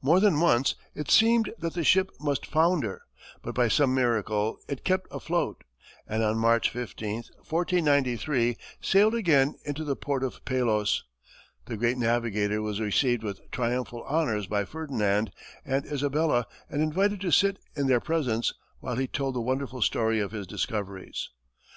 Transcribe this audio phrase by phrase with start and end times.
[0.00, 3.02] More than once it seemed that the ship must founder,
[3.42, 5.64] but by some miracle it kept afloat,
[6.06, 7.14] and on March 15,
[7.48, 11.02] 1493, sailed again into the port of Palos.
[11.66, 15.32] The great navigator was received with triumphal honors by Ferdinand
[15.64, 20.20] and Isabella, and invited to sit in their presence while he told the wonderful story
[20.20, 21.28] of his discoveries.